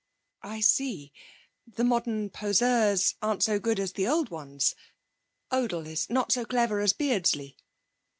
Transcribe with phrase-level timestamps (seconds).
[0.41, 1.13] 'I see.
[1.67, 4.73] The modern poseurs aren't so good as the old ones.
[5.51, 7.55] Odle is not so clever as Beardsley.'